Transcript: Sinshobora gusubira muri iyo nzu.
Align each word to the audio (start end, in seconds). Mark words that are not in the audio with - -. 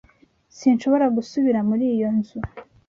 Sinshobora 0.57 1.05
gusubira 1.15 1.59
muri 1.69 1.85
iyo 1.95 2.09
nzu. 2.17 2.37